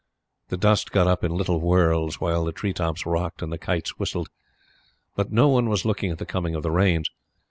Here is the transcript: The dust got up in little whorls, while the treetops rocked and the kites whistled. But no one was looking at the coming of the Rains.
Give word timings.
The 0.49 0.57
dust 0.57 0.91
got 0.91 1.05
up 1.05 1.23
in 1.23 1.29
little 1.35 1.59
whorls, 1.61 2.19
while 2.19 2.43
the 2.43 2.51
treetops 2.51 3.05
rocked 3.05 3.43
and 3.43 3.53
the 3.53 3.59
kites 3.59 3.99
whistled. 3.99 4.29
But 5.15 5.31
no 5.31 5.47
one 5.47 5.69
was 5.69 5.85
looking 5.85 6.09
at 6.09 6.17
the 6.17 6.25
coming 6.25 6.55
of 6.55 6.63
the 6.63 6.71
Rains. 6.71 7.11